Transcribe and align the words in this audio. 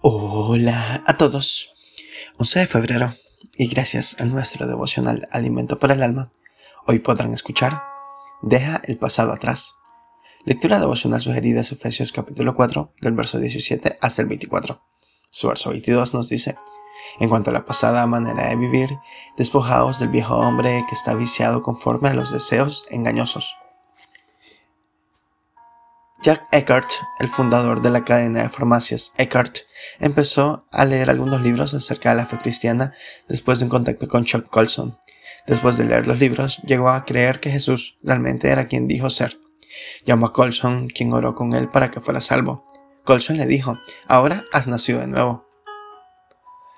Hola 0.00 1.02
a 1.06 1.16
todos. 1.16 1.74
11 2.38 2.60
de 2.60 2.66
febrero 2.66 3.14
y 3.56 3.68
gracias 3.68 4.20
a 4.20 4.24
nuestro 4.24 4.66
devocional 4.66 5.28
Alimento 5.30 5.78
para 5.78 5.94
el 5.94 6.02
Alma, 6.02 6.32
hoy 6.86 6.98
podrán 6.98 7.32
escuchar 7.32 7.82
Deja 8.42 8.82
el 8.84 8.98
pasado 8.98 9.32
atrás. 9.32 9.74
Lectura 10.44 10.80
devocional 10.80 11.20
sugerida 11.20 11.60
es 11.60 11.70
Efesios 11.70 12.10
capítulo 12.10 12.54
4 12.54 12.94
del 13.00 13.12
verso 13.12 13.38
17 13.38 13.98
hasta 14.00 14.22
el 14.22 14.28
24. 14.28 14.82
Su 15.30 15.48
verso 15.48 15.70
22 15.70 16.14
nos 16.14 16.28
dice, 16.28 16.56
en 17.20 17.28
cuanto 17.28 17.50
a 17.50 17.52
la 17.52 17.64
pasada 17.64 18.04
manera 18.06 18.48
de 18.48 18.56
vivir, 18.56 18.98
despojaos 19.36 20.00
del 20.00 20.08
viejo 20.08 20.36
hombre 20.36 20.84
que 20.88 20.94
está 20.94 21.14
viciado 21.14 21.62
conforme 21.62 22.08
a 22.08 22.14
los 22.14 22.32
deseos 22.32 22.84
engañosos 22.90 23.56
Jack 26.22 26.46
Eckhart, 26.52 26.88
el 27.18 27.28
fundador 27.28 27.82
de 27.82 27.90
la 27.90 28.04
cadena 28.04 28.42
de 28.42 28.48
farmacias 28.48 29.12
Eckhart, 29.18 29.58
empezó 29.98 30.68
a 30.70 30.84
leer 30.84 31.10
algunos 31.10 31.40
libros 31.42 31.74
acerca 31.74 32.10
de 32.10 32.16
la 32.16 32.26
fe 32.26 32.38
cristiana 32.38 32.94
después 33.26 33.58
de 33.58 33.64
un 33.64 33.70
contacto 33.70 34.06
con 34.06 34.24
Chuck 34.24 34.48
Colson. 34.48 34.96
Después 35.48 35.76
de 35.76 35.84
leer 35.84 36.06
los 36.06 36.20
libros, 36.20 36.58
llegó 36.58 36.90
a 36.90 37.04
creer 37.04 37.40
que 37.40 37.50
Jesús 37.50 37.98
realmente 38.04 38.50
era 38.50 38.68
quien 38.68 38.86
dijo 38.86 39.10
ser. 39.10 39.40
Llamó 40.06 40.26
a 40.26 40.32
Colson, 40.32 40.86
quien 40.86 41.12
oró 41.12 41.34
con 41.34 41.54
él 41.54 41.68
para 41.68 41.90
que 41.90 42.00
fuera 42.00 42.20
salvo. 42.20 42.64
Colson 43.02 43.36
le 43.36 43.46
dijo, 43.46 43.80
ahora 44.06 44.44
has 44.52 44.68
nacido 44.68 45.00
de 45.00 45.08
nuevo. 45.08 45.48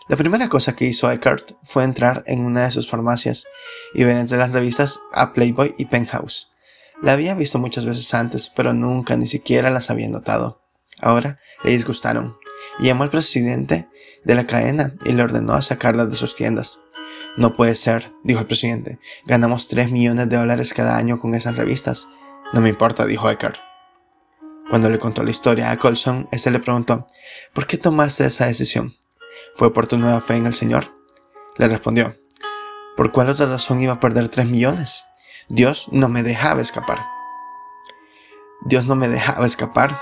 La 0.09 0.17
primera 0.17 0.49
cosa 0.49 0.75
que 0.75 0.87
hizo 0.87 1.13
Eckhart 1.13 1.53
fue 1.63 1.85
entrar 1.85 2.25
en 2.27 2.47
una 2.47 2.65
de 2.65 2.71
sus 2.71 2.89
farmacias 2.89 3.45
y 3.93 4.05
ver 4.05 4.17
entre 4.17 4.39
las 4.39 4.53
revistas 4.53 4.99
a 5.13 5.35
Playboy 5.35 5.75
y 5.77 5.85
Penthouse. 5.85 6.54
La 7.03 7.13
había 7.13 7.35
visto 7.35 7.59
muchas 7.59 7.85
veces 7.85 8.13
antes, 8.15 8.49
pero 8.49 8.73
nunca 8.73 9.17
ni 9.17 9.27
siquiera 9.27 9.71
las 9.71 9.91
había 9.91 10.09
notado. 10.09 10.63
Ahora 11.01 11.39
le 11.63 11.73
disgustaron, 11.73 12.37
y 12.79 12.85
llamó 12.85 13.03
al 13.03 13.11
presidente 13.11 13.89
de 14.25 14.35
la 14.35 14.47
cadena 14.47 14.95
y 15.05 15.13
le 15.13 15.23
ordenó 15.23 15.61
sacarlas 15.61 16.11
de 16.11 16.17
sus 16.17 16.35
tiendas. 16.35 16.79
No 17.37 17.57
puede 17.57 17.75
ser, 17.75 18.13
dijo 18.23 18.41
el 18.41 18.47
presidente. 18.47 18.99
Ganamos 19.27 19.69
3 19.69 19.91
millones 19.91 20.29
de 20.29 20.37
dólares 20.37 20.73
cada 20.73 20.97
año 20.97 21.19
con 21.19 21.35
esas 21.35 21.57
revistas. 21.57 22.09
No 22.53 22.61
me 22.61 22.69
importa, 22.69 23.07
dijo 23.07 23.29
Eckhart. 23.29 23.59
Cuando 24.71 24.89
le 24.89 24.99
contó 24.99 25.23
la 25.23 25.31
historia 25.31 25.71
a 25.71 25.79
Colson, 25.79 26.29
este 26.33 26.51
le 26.51 26.61
preguntó, 26.61 27.07
¿por 27.53 27.67
qué 27.67 27.77
tomaste 27.77 28.25
esa 28.25 28.47
decisión? 28.47 28.95
¿Fue 29.57 29.73
por 29.73 29.87
tu 29.87 29.99
nueva 29.99 30.21
fe 30.21 30.37
en 30.37 30.47
el 30.47 30.53
Señor? 30.53 30.95
Le 31.59 31.69
respondió, 31.69 32.17
¿por 32.97 33.13
cuál 33.13 33.29
otra 33.29 33.47
razón 33.47 33.81
iba 33.81 33.95
a 33.95 34.01
perder 34.01 34.29
3 34.29 34.47
millones? 34.47 35.05
Dios 35.49 35.89
no 35.93 36.09
me 36.09 36.23
dejaba 36.23 36.63
escapar. 36.63 37.05
Dios 38.63 38.87
no 38.87 38.97
me 38.97 39.09
dejaba 39.09 39.45
escapar. 39.45 40.01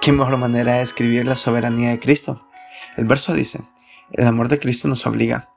¿Qué 0.00 0.12
mejor 0.12 0.36
manera 0.36 0.74
de 0.74 0.80
describir 0.80 1.26
la 1.26 1.34
soberanía 1.34 1.90
de 1.90 1.98
Cristo? 1.98 2.46
El 2.96 3.04
verso 3.04 3.34
dice, 3.34 3.62
el 4.12 4.26
amor 4.26 4.48
de 4.48 4.60
Cristo 4.60 4.86
nos 4.86 5.06
obliga. 5.06 5.50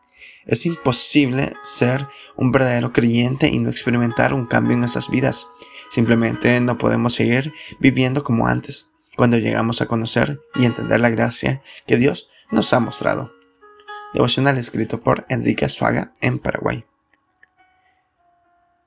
Es 0.45 0.65
imposible 0.65 1.53
ser 1.61 2.07
un 2.35 2.51
verdadero 2.51 2.91
creyente 2.91 3.49
y 3.49 3.59
no 3.59 3.69
experimentar 3.69 4.33
un 4.33 4.47
cambio 4.47 4.73
en 4.73 4.79
nuestras 4.79 5.09
vidas. 5.09 5.47
Simplemente 5.91 6.59
no 6.59 6.77
podemos 6.79 7.13
seguir 7.13 7.53
viviendo 7.79 8.23
como 8.23 8.47
antes, 8.47 8.89
cuando 9.15 9.37
llegamos 9.37 9.81
a 9.81 9.85
conocer 9.85 10.41
y 10.55 10.65
entender 10.65 10.99
la 11.01 11.09
gracia 11.09 11.61
que 11.85 11.97
Dios 11.97 12.29
nos 12.49 12.73
ha 12.73 12.79
mostrado. 12.79 13.31
Devocional 14.13 14.57
escrito 14.57 15.01
por 15.01 15.25
Enrique 15.29 15.65
Azuaga 15.65 16.13
en 16.19 16.39
Paraguay. 16.39 16.83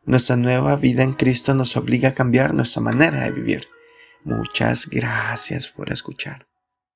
Nuestra 0.05 0.37
nueva 0.37 0.77
vida 0.77 1.03
en 1.05 1.13
Cristo 1.13 1.55
nos 1.55 1.77
obliga 1.77 2.11
a 2.11 2.15
cambiar 2.15 2.55
nuestra 2.55 2.83
manera 2.83 3.21
de 3.21 3.31
vivir. 3.31 3.69
Muchas 4.25 4.89
gracias 4.89 5.69
por 5.69 5.93
escuchar. 5.93 6.52